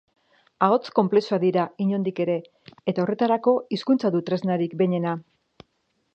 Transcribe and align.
Ahots 0.67 0.93
konplexuak 0.99 1.41
dira, 1.43 1.65
inondik 1.85 2.21
ere, 2.27 2.39
eta, 2.93 3.05
horretarako, 3.05 3.55
hizkuntza 3.79 4.15
du 4.17 4.23
tresnarik 4.31 4.77
behinena 4.83 5.17